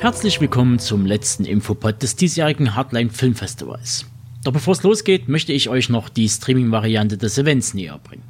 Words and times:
Herzlich 0.00 0.40
willkommen 0.40 0.78
zum 0.78 1.04
letzten 1.04 1.44
Infopod 1.44 2.02
des 2.02 2.16
diesjährigen 2.16 2.74
Hardline 2.74 3.10
Filmfestivals. 3.10 4.06
Doch 4.42 4.52
bevor 4.52 4.72
es 4.72 4.82
losgeht, 4.82 5.28
möchte 5.28 5.52
ich 5.52 5.68
euch 5.68 5.90
noch 5.90 6.08
die 6.08 6.26
Streaming-Variante 6.26 7.18
des 7.18 7.36
Events 7.36 7.74
näher 7.74 8.00
bringen. 8.02 8.22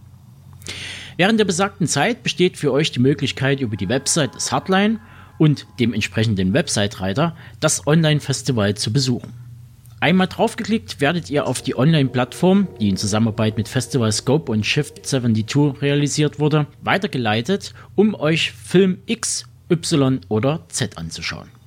Während 1.16 1.38
der 1.38 1.45
besagten 1.45 1.86
Zeit 1.86 2.24
besteht 2.24 2.56
für 2.56 2.72
euch 2.72 2.91
die 2.91 2.98
Möglichkeit, 2.98 3.60
über 3.60 3.77
die 3.77 3.88
Website 3.88 4.34
des 4.34 4.50
Hardline 4.50 4.98
und 5.38 5.68
dem 5.78 5.95
entsprechenden 5.95 6.52
Website-Reiter 6.54 7.36
das 7.60 7.87
Online-Festival 7.87 8.74
zu 8.74 8.92
besuchen. 8.92 9.32
Einmal 10.00 10.27
draufgeklickt 10.27 11.00
werdet 11.00 11.30
ihr 11.30 11.46
auf 11.46 11.62
die 11.62 11.78
Online-Plattform, 11.78 12.66
die 12.80 12.88
in 12.88 12.96
Zusammenarbeit 12.96 13.56
mit 13.56 13.68
Festival 13.68 14.10
Scope 14.10 14.50
und 14.50 14.66
Shift 14.66 15.06
72 15.06 15.80
realisiert 15.80 16.41
wurde, 16.41 16.66
weitergeleitet, 16.82 17.74
um 17.95 18.16
euch 18.16 18.50
Film 18.50 18.98
X, 19.06 19.45
Y 19.70 20.18
oder 20.28 20.64
Z 20.68 20.98
anzuschauen. 20.98 21.59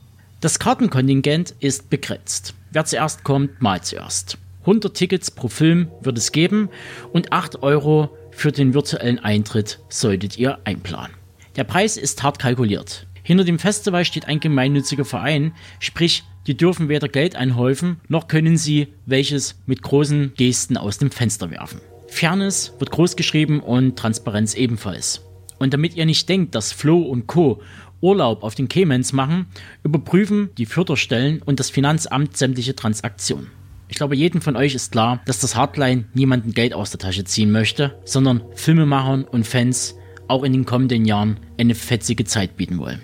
Das 0.43 0.59
Kartenkontingent 0.59 1.55
ist 1.61 1.89
begrenzt. 1.89 2.53
Wer 2.73 2.83
zuerst 2.83 3.23
kommt, 3.23 3.61
mal 3.61 3.81
zuerst. 3.81 4.37
100 4.63 4.93
Tickets 4.93 5.31
pro 5.31 5.47
Film 5.47 5.89
wird 6.01 6.17
es 6.17 6.33
geben 6.33 6.67
und 7.13 7.31
8 7.31 7.63
Euro 7.63 8.09
für 8.31 8.51
den 8.51 8.73
virtuellen 8.73 9.19
Eintritt 9.19 9.79
solltet 9.87 10.37
ihr 10.37 10.59
einplanen. 10.65 11.15
Der 11.55 11.63
Preis 11.63 11.95
ist 11.95 12.23
hart 12.23 12.39
kalkuliert. 12.39 13.07
Hinter 13.23 13.45
dem 13.45 13.57
Festival 13.57 14.03
steht 14.03 14.25
ein 14.25 14.41
gemeinnütziger 14.41 15.05
Verein, 15.05 15.53
sprich, 15.79 16.25
die 16.45 16.57
dürfen 16.57 16.89
weder 16.89 17.07
Geld 17.07 17.37
einhäufen, 17.37 18.01
noch 18.09 18.27
können 18.27 18.57
sie 18.57 18.89
welches 19.05 19.55
mit 19.65 19.81
großen 19.81 20.33
Gesten 20.35 20.75
aus 20.75 20.97
dem 20.97 21.11
Fenster 21.11 21.51
werfen. 21.51 21.79
Fairness 22.09 22.73
wird 22.79 22.91
groß 22.91 23.15
geschrieben 23.15 23.61
und 23.61 23.97
Transparenz 23.97 24.55
ebenfalls. 24.55 25.21
Und 25.57 25.73
damit 25.73 25.95
ihr 25.95 26.05
nicht 26.05 26.27
denkt, 26.27 26.53
dass 26.53 26.73
Flo 26.73 26.99
und 26.99 27.27
Co. 27.27 27.61
Urlaub 28.03 28.43
auf 28.43 28.53
den 28.53 28.67
Caymans 28.67 29.13
machen, 29.13 29.47
überprüfen 29.83 30.49
die 30.57 30.65
Förderstellen 30.65 31.41
und 31.41 31.59
das 31.59 31.69
Finanzamt 31.69 32.37
sämtliche 32.37 32.75
Transaktionen. 32.75 33.49
Ich 33.87 33.97
glaube, 33.97 34.15
jedem 34.15 34.41
von 34.41 34.55
euch 34.55 34.75
ist 34.75 34.91
klar, 34.91 35.21
dass 35.25 35.39
das 35.39 35.55
Hardline 35.55 36.05
niemanden 36.13 36.53
Geld 36.53 36.73
aus 36.73 36.91
der 36.91 36.99
Tasche 36.99 37.23
ziehen 37.23 37.51
möchte, 37.51 37.97
sondern 38.05 38.43
Filmemachern 38.55 39.23
und 39.23 39.47
Fans 39.47 39.95
auch 40.27 40.43
in 40.43 40.51
den 40.51 40.65
kommenden 40.65 41.05
Jahren 41.05 41.39
eine 41.57 41.75
fetzige 41.75 42.25
Zeit 42.25 42.57
bieten 42.57 42.77
wollen. 42.77 43.01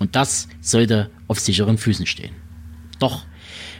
Und 0.00 0.16
das 0.16 0.48
sollte 0.60 1.10
auf 1.26 1.40
sicheren 1.40 1.76
Füßen 1.76 2.06
stehen. 2.06 2.34
Doch, 2.98 3.24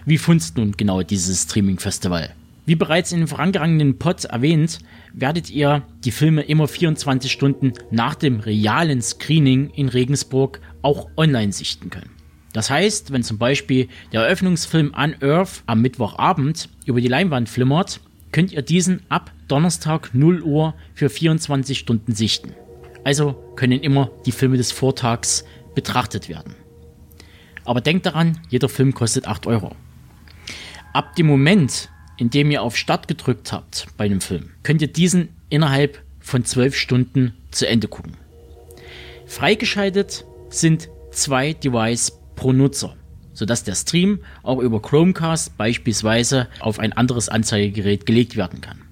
wie 0.05 0.19
funzt 0.19 0.57
nun 0.57 0.73
genau 0.73 1.03
dieses 1.03 1.45
Streaming-Festival? 1.45 2.35
Wie 2.69 2.77
bereits 2.77 3.13
in 3.13 3.21
den 3.21 3.29
vorangegangenen 3.29 3.99
Pod 3.99 4.27
erwähnt, 4.27 4.81
werdet 5.15 5.49
ihr 5.49 5.85
die 6.05 6.11
Filme 6.11 6.43
immer 6.43 6.69
24 6.69 7.33
Stunden 7.33 7.73
nach 7.91 8.15
dem 8.15 8.41
realen 8.41 9.01
Screening 9.01 9.71
in 9.71 9.89
Regensburg 9.89 10.61
auch 10.83 11.09
online 11.17 11.53
sichten 11.53 11.89
können. 11.89 12.11
Das 12.53 12.69
heißt, 12.69 13.11
wenn 13.11 13.23
zum 13.23 13.39
Beispiel 13.39 13.89
der 14.13 14.25
Eröffnungsfilm 14.25 14.93
Unearth 14.95 15.63
am 15.65 15.81
Mittwochabend 15.81 16.69
über 16.85 17.01
die 17.01 17.09
Leinwand 17.09 17.49
flimmert, 17.49 18.01
könnt 18.33 18.53
ihr 18.53 18.61
diesen 18.61 19.01
ab 19.09 19.33
Donnerstag 19.49 20.11
0 20.13 20.43
Uhr 20.43 20.75
für 20.93 21.09
24 21.09 21.79
Stunden 21.79 22.15
sichten. 22.15 22.53
Also 23.03 23.33
können 23.57 23.81
immer 23.81 24.11
die 24.27 24.33
Filme 24.33 24.59
des 24.59 24.73
Vortags 24.73 25.47
betrachtet 25.75 26.29
werden. 26.29 26.55
Aber 27.65 27.81
denkt 27.81 28.05
daran, 28.05 28.39
jeder 28.51 28.69
Film 28.69 28.93
kostet 28.93 29.27
8 29.27 29.47
Euro. 29.47 29.75
Ab 30.93 31.17
dem 31.17 31.29
Moment, 31.29 31.89
indem 32.19 32.51
ihr 32.51 32.63
auf 32.63 32.77
Start 32.77 33.09
gedrückt 33.09 33.53
habt 33.53 33.87
bei 33.97 34.05
einem 34.05 34.21
Film, 34.21 34.51
könnt 34.63 34.83
ihr 34.83 34.89
diesen 34.89 35.31
innerhalb 35.49 36.03
von 36.21 36.45
zwölf 36.45 36.77
Stunden 36.77 37.35
zu 37.51 37.67
Ende 37.67 37.89
gucken. 37.89 38.17
Freigeschaltet 39.27 40.25
sind 40.51 40.89
zwei 41.11 41.53
Device 41.53 42.13
pro 42.37 42.53
Nutzer, 42.53 42.97
sodass 43.33 43.65
der 43.65 43.75
Stream 43.75 44.21
auch 44.43 44.59
über 44.59 44.83
Chromecast 44.83 45.57
beispielsweise 45.57 46.49
auf 46.61 46.79
ein 46.79 46.93
anderes 46.93 47.29
Anzeigegerät 47.29 48.05
gelegt 48.05 48.37
werden 48.37 48.61
kann. 48.61 48.83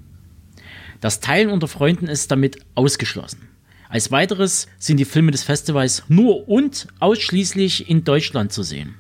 Das 1.01 1.21
Teilen 1.21 1.51
unter 1.51 1.69
Freunden 1.69 2.07
ist 2.07 2.31
damit 2.31 2.59
ausgeschlossen. 2.75 3.49
Als 3.89 4.11
weiteres 4.11 4.67
sind 4.79 4.99
die 4.99 5.05
Filme 5.05 5.31
des 5.31 5.45
Festivals 5.45 6.03
nur 6.09 6.49
und 6.49 6.89
ausschließlich 6.99 7.89
in 7.89 8.05
Deutschland 8.05 8.53
zu 8.53 8.63
sehen. 8.63 8.95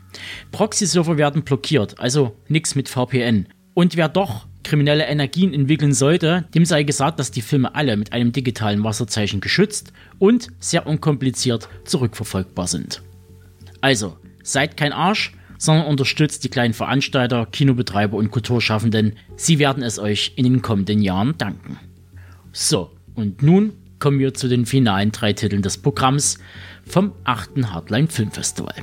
Proxy-Server 0.53 1.17
werden 1.17 1.43
blockiert, 1.43 1.99
also 1.99 2.37
nichts 2.49 2.75
mit 2.75 2.89
VPN. 2.89 3.47
Und 3.77 3.95
wer 3.95 4.09
doch 4.09 4.47
kriminelle 4.65 5.05
Energien 5.05 5.53
entwickeln 5.53 5.93
sollte, 5.93 6.47
dem 6.55 6.65
sei 6.65 6.83
gesagt, 6.83 7.21
dass 7.21 7.31
die 7.31 7.43
Filme 7.43 7.75
alle 7.75 7.99
mit 7.99 8.11
einem 8.11 8.33
digitalen 8.33 8.83
Wasserzeichen 8.83 9.43
geschützt 9.43 9.93
und 10.19 10.49
sehr 10.61 10.87
unkompliziert 10.87 11.69
zurückverfolgbar 11.85 12.69
sind. 12.69 13.03
Also, 13.83 14.17
seid 14.43 14.79
kein 14.79 14.95
Arsch, 14.95 15.35
sondern 15.59 15.89
unterstützt 15.89 16.43
die 16.43 16.49
kleinen 16.49 16.73
Veranstalter, 16.73 17.45
Kinobetreiber 17.53 18.17
und 18.17 18.31
Kulturschaffenden. 18.31 19.13
Sie 19.37 19.59
werden 19.59 19.83
es 19.83 19.99
euch 19.99 20.33
in 20.37 20.45
den 20.45 20.63
kommenden 20.63 21.03
Jahren 21.03 21.37
danken. 21.37 21.79
So, 22.53 22.93
und 23.15 23.43
nun 23.43 23.75
kommen 23.99 24.19
wir 24.19 24.33
zu 24.33 24.49
den 24.49 24.65
finalen 24.65 25.13
drei 25.13 25.35
Titeln 25.35 25.61
des 25.61 25.77
Programms 25.77 26.39
vom 26.87 27.13
8. 27.25 27.67
Hardline 27.67 28.09
Filmfestival. 28.09 28.75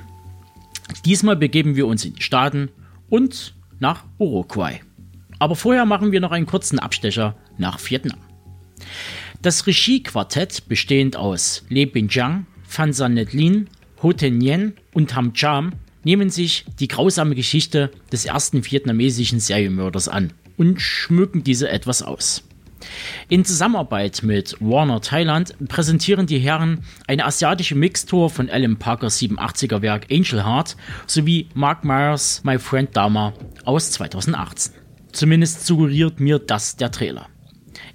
Diesmal 1.03 1.35
begeben 1.35 1.75
wir 1.75 1.87
uns 1.87 2.05
in 2.05 2.13
die 2.13 2.21
Staaten 2.21 2.69
und 3.09 3.55
nach 3.83 4.05
Uruguay. 4.17 4.79
Aber 5.39 5.55
vorher 5.55 5.85
machen 5.85 6.13
wir 6.13 6.21
noch 6.21 6.31
einen 6.31 6.45
kurzen 6.45 6.79
Abstecher 6.79 7.35
nach 7.57 7.77
Vietnam. 7.89 8.17
Das 9.41 9.67
Regie-Quartett, 9.67 10.69
bestehend 10.69 11.17
aus 11.17 11.65
Le 11.67 11.85
Bin 11.85 12.07
Jiang, 12.07 12.45
Phan 12.65 12.93
San 12.93 13.13
Net 13.15 13.33
Lin, 13.33 13.69
Ho 14.01 14.13
Ten 14.13 14.39
Yen 14.39 14.73
und 14.93 15.15
Ham 15.15 15.33
Cham, 15.33 15.73
nehmen 16.05 16.29
sich 16.29 16.65
die 16.79 16.87
grausame 16.87 17.35
Geschichte 17.35 17.91
des 18.11 18.25
ersten 18.25 18.63
vietnamesischen 18.63 19.41
Serienmörders 19.41 20.07
an 20.07 20.31
und 20.57 20.81
schmücken 20.81 21.43
diese 21.43 21.67
etwas 21.69 22.01
aus. 22.01 22.43
In 23.29 23.45
Zusammenarbeit 23.45 24.23
mit 24.23 24.55
Warner 24.59 25.01
Thailand 25.01 25.55
präsentieren 25.67 26.27
die 26.27 26.39
Herren 26.39 26.83
eine 27.07 27.25
asiatische 27.25 27.75
Mixtur 27.75 28.29
von 28.29 28.49
Alan 28.49 28.77
Parkers 28.77 29.19
87er 29.19 29.81
Werk 29.81 30.07
Angel 30.11 30.45
Heart 30.45 30.75
sowie 31.07 31.47
Mark 31.53 31.83
Myers 31.83 32.41
My 32.43 32.59
Friend 32.59 32.95
Dama 32.95 33.33
aus 33.65 33.91
2018. 33.91 34.73
Zumindest 35.11 35.65
suggeriert 35.65 36.19
mir 36.19 36.39
das 36.39 36.75
der 36.75 36.91
Trailer. 36.91 37.27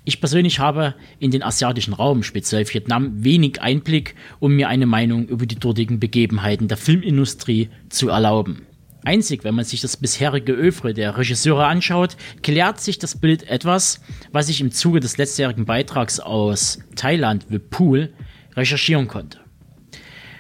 Ich 0.05 0.21
persönlich 0.21 0.59
habe 0.59 0.95
in 1.19 1.31
den 1.31 1.43
asiatischen 1.43 1.93
Raum, 1.93 2.23
speziell 2.23 2.67
Vietnam, 2.67 3.25
wenig 3.25 3.61
Einblick, 3.61 4.15
um 4.39 4.55
mir 4.55 4.69
eine 4.69 4.87
Meinung 4.87 5.27
über 5.29 5.45
die 5.45 5.59
dortigen 5.59 6.01
Begebenheiten 6.01 6.69
der 6.69 6.79
Filmindustrie 6.79 7.69
zu 7.91 8.09
erlauben. 8.09 8.68
Einzig, 9.09 9.43
wenn 9.43 9.55
man 9.55 9.65
sich 9.65 9.81
das 9.81 9.97
bisherige 9.97 10.53
Övre 10.53 10.93
der 10.93 11.17
Regisseure 11.17 11.65
anschaut, 11.65 12.19
klärt 12.43 12.79
sich 12.79 12.99
das 12.99 13.19
Bild 13.19 13.49
etwas, 13.49 14.03
was 14.33 14.51
ich 14.51 14.61
im 14.61 14.71
Zuge 14.71 15.01
des 15.01 15.17
letztjährigen 15.17 15.65
Beitrags 15.65 16.21
aus 16.21 16.81
Thailand, 16.95 17.47
The 17.49 17.59
Pool, 17.59 18.13
recherchieren 18.55 19.09
konnte. 19.09 19.39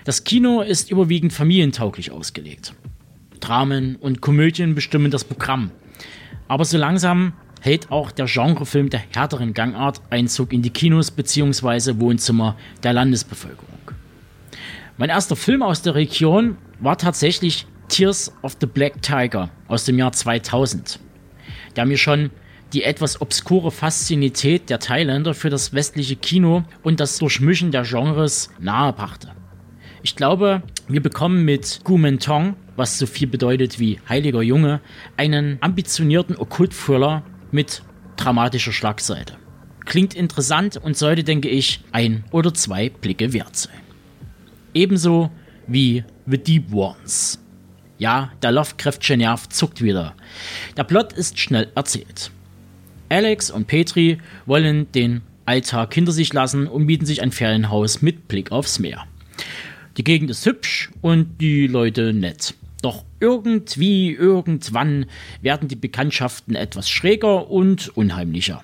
Das 0.04 0.24
Kino 0.24 0.60
ist 0.60 0.90
überwiegend 0.90 1.32
familientauglich 1.32 2.10
ausgelegt. 2.10 2.74
Dramen 3.40 3.96
und 3.96 4.20
Komödien 4.20 4.74
bestimmen 4.74 5.10
das 5.10 5.24
Programm. 5.24 5.70
Aber 6.46 6.66
so 6.66 6.76
langsam 6.76 7.32
hält 7.62 7.90
auch 7.90 8.10
der 8.10 8.26
Genrefilm 8.26 8.90
der 8.90 9.00
härteren 9.00 9.54
Gangart 9.54 10.02
Einzug 10.10 10.52
in 10.52 10.60
die 10.60 10.68
Kinos 10.68 11.10
bzw. 11.10 11.98
Wohnzimmer 12.00 12.54
der 12.82 12.92
Landesbevölkerung. 12.92 13.92
Mein 14.98 15.08
erster 15.08 15.36
Film 15.36 15.62
aus 15.62 15.80
der 15.80 15.94
Region 15.94 16.58
war 16.80 16.98
tatsächlich 16.98 17.66
Tears 17.88 18.32
of 18.42 18.56
the 18.60 18.66
Black 18.66 19.02
Tiger 19.02 19.50
aus 19.66 19.84
dem 19.84 19.98
Jahr 19.98 20.12
2000, 20.12 21.00
der 21.76 21.86
mir 21.86 21.98
schon 21.98 22.30
die 22.72 22.82
etwas 22.82 23.20
obskure 23.20 23.70
Faszinität 23.70 24.68
der 24.68 24.78
Thailänder 24.78 25.34
für 25.34 25.50
das 25.50 25.72
westliche 25.72 26.16
Kino 26.16 26.64
und 26.82 27.00
das 27.00 27.18
Durchmischen 27.18 27.72
der 27.72 27.84
Genres 27.84 28.50
nahebrachte. 28.58 29.32
Ich 30.02 30.16
glaube, 30.16 30.62
wir 30.86 31.02
bekommen 31.02 31.44
mit 31.44 31.80
Gu 31.84 31.98
Mentong, 31.98 32.56
was 32.76 32.98
so 32.98 33.06
viel 33.06 33.26
bedeutet 33.26 33.80
wie 33.80 33.98
Heiliger 34.08 34.42
Junge, 34.42 34.80
einen 35.16 35.58
ambitionierten 35.60 36.36
Okkult-Thriller 36.36 37.24
mit 37.50 37.82
dramatischer 38.16 38.72
Schlagseite. 38.72 39.34
Klingt 39.84 40.14
interessant 40.14 40.76
und 40.76 40.96
sollte, 40.96 41.24
denke 41.24 41.48
ich, 41.48 41.82
ein 41.92 42.24
oder 42.30 42.52
zwei 42.52 42.90
Blicke 42.90 43.32
wert 43.32 43.56
sein. 43.56 43.80
Ebenso 44.74 45.30
wie 45.66 46.04
The 46.26 46.38
Deep 46.38 46.72
Ones 46.72 47.40
ja, 47.98 48.32
der 48.42 48.52
Lovecraftsche 48.52 49.16
Nerv 49.16 49.48
zuckt 49.48 49.82
wieder. 49.82 50.14
Der 50.76 50.84
Plot 50.84 51.12
ist 51.12 51.38
schnell 51.38 51.70
erzählt. 51.74 52.30
Alex 53.08 53.50
und 53.50 53.66
Petri 53.66 54.18
wollen 54.46 54.90
den 54.92 55.22
Alltag 55.46 55.94
hinter 55.94 56.12
sich 56.12 56.32
lassen 56.32 56.66
und 56.66 56.84
mieten 56.84 57.06
sich 57.06 57.22
ein 57.22 57.32
Ferienhaus 57.32 58.02
mit 58.02 58.28
Blick 58.28 58.52
aufs 58.52 58.78
Meer. 58.78 59.06
Die 59.96 60.04
Gegend 60.04 60.30
ist 60.30 60.44
hübsch 60.46 60.90
und 61.00 61.40
die 61.40 61.66
Leute 61.66 62.12
nett. 62.12 62.54
Doch 62.82 63.04
irgendwie, 63.18 64.12
irgendwann 64.12 65.06
werden 65.42 65.68
die 65.68 65.76
Bekanntschaften 65.76 66.54
etwas 66.54 66.88
schräger 66.88 67.50
und 67.50 67.88
unheimlicher. 67.96 68.62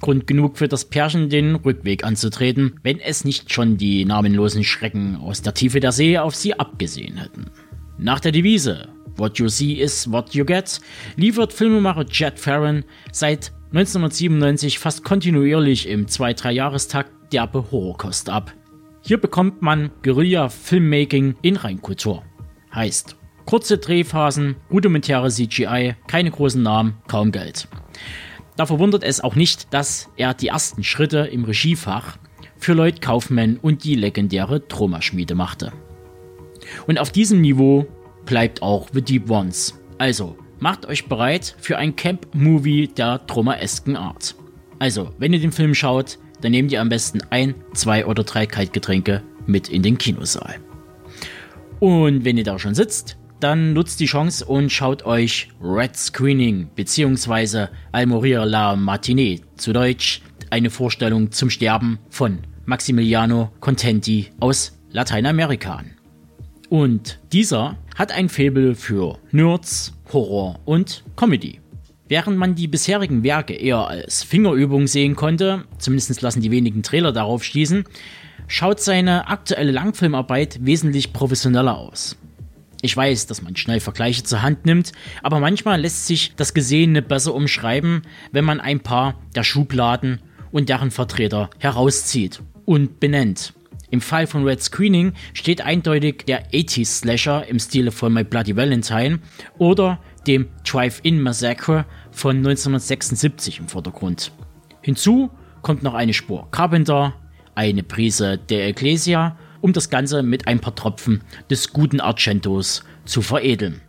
Grund 0.00 0.26
genug 0.26 0.58
für 0.58 0.66
das 0.66 0.86
Pärchen, 0.86 1.30
den 1.30 1.54
Rückweg 1.54 2.04
anzutreten, 2.04 2.80
wenn 2.82 2.98
es 2.98 3.24
nicht 3.24 3.52
schon 3.52 3.76
die 3.76 4.04
namenlosen 4.04 4.64
Schrecken 4.64 5.16
aus 5.16 5.42
der 5.42 5.54
Tiefe 5.54 5.78
der 5.80 5.92
See 5.92 6.18
auf 6.18 6.34
sie 6.34 6.58
abgesehen 6.58 7.16
hätten. 7.16 7.46
Nach 7.98 8.20
der 8.20 8.32
Devise 8.32 8.88
What 9.16 9.38
you 9.38 9.48
see 9.48 9.74
is 9.74 10.10
what 10.10 10.34
you 10.34 10.44
get 10.44 10.80
liefert 11.16 11.52
Filmemacher 11.52 12.06
Chad 12.06 12.38
Farron 12.38 12.84
seit 13.12 13.52
1997 13.72 14.78
fast 14.78 15.04
kontinuierlich 15.04 15.88
im 15.88 16.06
2-3-Jahrestakt 16.06 17.32
derbe 17.32 17.70
Horrorkost 17.70 18.28
ab. 18.28 18.52
Hier 19.02 19.18
bekommt 19.18 19.62
man 19.62 19.90
Guerilla-Filmmaking 20.02 21.36
in 21.42 21.56
Reinkultur. 21.56 22.24
Heißt, 22.74 23.16
kurze 23.44 23.78
Drehphasen, 23.78 24.56
rudimentäre 24.70 25.30
CGI, 25.30 25.94
keine 26.08 26.30
großen 26.30 26.62
Namen, 26.62 26.94
kaum 27.06 27.30
Geld. 27.30 27.68
Da 28.56 28.66
verwundert 28.66 29.04
es 29.04 29.20
auch 29.20 29.36
nicht, 29.36 29.72
dass 29.72 30.10
er 30.16 30.34
die 30.34 30.48
ersten 30.48 30.82
Schritte 30.82 31.18
im 31.18 31.44
Regiefach 31.44 32.16
für 32.56 32.72
Lloyd 32.72 33.00
Kaufman 33.00 33.58
und 33.58 33.84
die 33.84 33.94
legendäre 33.94 34.66
Troma-Schmiede 34.66 35.34
machte. 35.34 35.72
Und 36.86 36.98
auf 36.98 37.10
diesem 37.10 37.40
Niveau 37.40 37.86
bleibt 38.24 38.62
auch 38.62 38.88
The 38.92 39.02
Deep 39.02 39.30
Ones. 39.30 39.78
Also, 39.98 40.36
macht 40.60 40.86
euch 40.86 41.06
bereit 41.06 41.56
für 41.58 41.78
ein 41.78 41.96
Camp-Movie 41.96 42.88
der 42.88 43.26
Troma-esken 43.26 43.96
Art. 43.96 44.34
Also, 44.78 45.10
wenn 45.18 45.32
ihr 45.32 45.40
den 45.40 45.52
Film 45.52 45.74
schaut, 45.74 46.18
dann 46.40 46.52
nehmt 46.52 46.72
ihr 46.72 46.80
am 46.80 46.88
besten 46.88 47.20
ein, 47.30 47.54
zwei 47.74 48.06
oder 48.06 48.24
drei 48.24 48.46
Kaltgetränke 48.46 49.22
mit 49.46 49.68
in 49.68 49.82
den 49.82 49.98
Kinosaal. 49.98 50.56
Und 51.80 52.24
wenn 52.24 52.38
ihr 52.38 52.44
da 52.44 52.58
schon 52.58 52.74
sitzt, 52.74 53.16
dann 53.40 53.72
nutzt 53.72 54.00
die 54.00 54.06
Chance 54.06 54.44
und 54.44 54.70
schaut 54.70 55.04
euch 55.04 55.48
Red 55.62 55.96
Screening 55.96 56.68
bzw. 56.74 57.66
Al 57.92 58.06
Morir 58.06 58.46
la 58.46 58.74
Matinee, 58.76 59.42
zu 59.56 59.72
Deutsch 59.72 60.22
eine 60.50 60.70
Vorstellung 60.70 61.32
zum 61.32 61.50
Sterben 61.50 61.98
von 62.10 62.38
Maximiliano 62.64 63.50
Contenti 63.60 64.30
aus 64.40 64.78
Lateinamerika 64.92 65.74
an. 65.74 65.93
Und 66.74 67.20
dieser 67.32 67.78
hat 67.94 68.10
ein 68.10 68.28
Faible 68.28 68.74
für 68.74 69.20
Nerds, 69.30 69.94
Horror 70.12 70.58
und 70.64 71.04
Comedy. 71.14 71.60
Während 72.08 72.36
man 72.36 72.56
die 72.56 72.66
bisherigen 72.66 73.22
Werke 73.22 73.54
eher 73.54 73.86
als 73.86 74.24
Fingerübung 74.24 74.88
sehen 74.88 75.14
konnte, 75.14 75.66
zumindest 75.78 76.20
lassen 76.20 76.40
die 76.40 76.50
wenigen 76.50 76.82
Trailer 76.82 77.12
darauf 77.12 77.44
schließen, 77.44 77.84
schaut 78.48 78.80
seine 78.80 79.28
aktuelle 79.28 79.70
Langfilmarbeit 79.70 80.66
wesentlich 80.66 81.12
professioneller 81.12 81.78
aus. 81.78 82.16
Ich 82.82 82.96
weiß, 82.96 83.28
dass 83.28 83.40
man 83.40 83.54
schnell 83.54 83.78
Vergleiche 83.78 84.24
zur 84.24 84.42
Hand 84.42 84.66
nimmt, 84.66 84.90
aber 85.22 85.38
manchmal 85.38 85.80
lässt 85.80 86.08
sich 86.08 86.34
das 86.34 86.54
Gesehene 86.54 87.02
besser 87.02 87.36
umschreiben, 87.36 88.02
wenn 88.32 88.44
man 88.44 88.58
ein 88.58 88.80
paar 88.80 89.14
der 89.36 89.44
Schubladen 89.44 90.18
und 90.50 90.68
deren 90.68 90.90
Vertreter 90.90 91.50
herauszieht 91.60 92.42
und 92.64 92.98
benennt. 92.98 93.52
Im 93.94 94.00
Fall 94.00 94.26
von 94.26 94.42
Red 94.42 94.60
Screening 94.60 95.12
steht 95.34 95.60
eindeutig 95.60 96.24
der 96.26 96.50
80s 96.50 96.86
Slasher 96.86 97.46
im 97.46 97.60
Stile 97.60 97.92
von 97.92 98.12
My 98.12 98.24
Bloody 98.24 98.56
Valentine 98.56 99.20
oder 99.56 100.00
dem 100.26 100.48
Drive-In 100.64 101.22
Massacre 101.22 101.86
von 102.10 102.38
1976 102.38 103.60
im 103.60 103.68
Vordergrund. 103.68 104.32
Hinzu 104.82 105.30
kommt 105.62 105.84
noch 105.84 105.94
eine 105.94 106.12
Spur 106.12 106.48
Carpenter, 106.50 107.14
eine 107.54 107.84
Prise 107.84 108.36
der 108.36 108.66
Ecclesia, 108.66 109.38
um 109.60 109.72
das 109.72 109.90
Ganze 109.90 110.24
mit 110.24 110.48
ein 110.48 110.58
paar 110.58 110.74
Tropfen 110.74 111.22
des 111.48 111.72
guten 111.72 112.00
Argentos 112.00 112.82
zu 113.04 113.22
veredeln. 113.22 113.80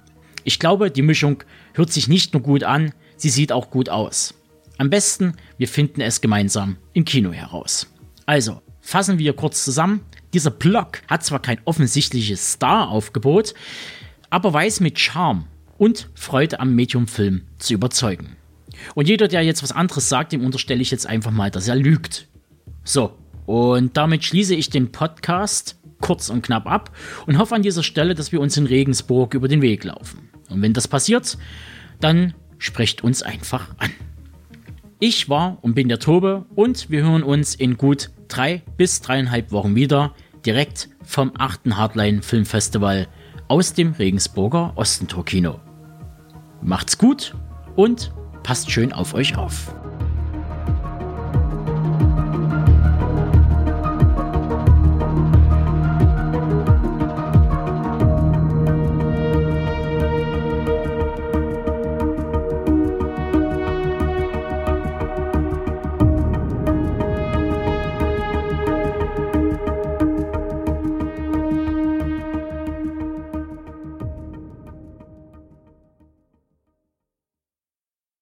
Ich 0.44 0.60
glaube, 0.60 0.92
die 0.92 1.02
Mischung 1.02 1.44
hört 1.74 1.92
sich 1.92 2.08
nicht 2.08 2.32
nur 2.34 2.44
gut 2.44 2.64
an, 2.64 2.94
sie 3.18 3.30
sieht 3.30 3.52
auch 3.52 3.72
gut 3.72 3.90
aus. 3.90 4.36
Am 4.78 4.92
besten, 4.92 5.34
wir 5.58 5.68
finden 5.68 6.02
es 6.02 6.22
gemeinsam 6.22 6.78
im 6.94 7.06
Kino 7.06 7.32
heraus. 7.32 7.88
Also, 8.28 8.62
Fassen 8.86 9.18
wir 9.18 9.34
kurz 9.34 9.64
zusammen. 9.66 10.02
Dieser 10.36 10.52
Block 10.52 11.02
hat 11.08 11.26
zwar 11.26 11.42
kein 11.42 11.58
offensichtliches 11.66 12.52
Star-Aufgebot, 12.52 13.56
aber 14.30 14.54
weiß 14.54 14.80
mit 14.80 15.00
Charme 15.00 15.46
und 15.80 16.08
Freude 16.14 16.60
am 16.60 16.76
Medium-Film 16.76 17.42
zu 17.58 17.74
überzeugen. 17.74 18.36
Und 18.94 19.08
jeder, 19.08 19.28
der 19.28 19.42
jetzt 19.42 19.64
was 19.64 19.72
anderes 19.72 20.08
sagt, 20.08 20.34
dem 20.34 20.46
unterstelle 20.46 20.84
ich 20.84 20.92
jetzt 20.92 21.08
einfach 21.08 21.32
mal, 21.32 21.50
dass 21.50 21.68
er 21.68 21.76
lügt. 21.76 22.28
So, 22.84 23.18
und 23.48 23.98
damit 23.98 24.24
schließe 24.24 24.54
ich 24.54 24.70
den 24.70 24.92
Podcast 24.92 25.80
kurz 26.00 26.30
und 26.30 26.44
knapp 26.44 26.68
ab 26.68 26.96
und 27.26 27.40
hoffe 27.40 27.56
an 27.56 27.64
dieser 27.64 27.82
Stelle, 27.82 28.14
dass 28.14 28.32
wir 28.32 28.40
uns 28.40 28.56
in 28.56 28.68
Regensburg 28.68 29.34
über 29.34 29.48
den 29.48 29.64
Weg 29.64 29.84
laufen. 29.84 30.30
Und 30.52 30.62
wenn 30.62 30.74
das 30.74 30.88
passiert, 30.88 31.40
dann 32.02 32.36
sprecht 32.60 33.04
uns 33.04 33.24
einfach 33.24 33.68
an. 33.78 33.90
Ich 35.00 35.28
war 35.28 35.58
und 35.62 35.74
bin 35.74 35.90
der 35.90 36.00
Tobe 36.00 36.46
und 36.54 36.92
wir 36.92 37.02
hören 37.02 37.24
uns 37.24 37.56
in 37.56 37.78
gut 37.78 38.12
drei 38.28 38.64
bis 38.78 39.02
dreieinhalb 39.02 39.52
Wochen 39.52 39.76
wieder, 39.76 40.14
direkt 40.46 40.90
vom 41.04 41.32
8. 41.38 41.76
Hardline 41.76 42.22
Filmfestival 42.22 43.08
aus 43.48 43.74
dem 43.74 43.94
Regensburger 43.94 44.74
Ostentor 44.76 45.26
Kino. 45.26 45.60
Macht's 46.62 46.98
gut 46.98 47.36
und 47.76 48.12
passt 48.44 48.72
schön 48.72 48.94
auf 48.94 49.14
euch 49.14 49.38
auf. 49.38 49.74